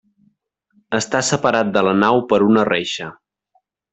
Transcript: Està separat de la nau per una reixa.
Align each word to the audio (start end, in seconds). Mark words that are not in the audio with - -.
Està 0.99 1.21
separat 1.27 1.69
de 1.77 1.85
la 1.89 1.93
nau 2.05 2.21
per 2.33 2.41
una 2.47 2.65
reixa. 2.73 3.13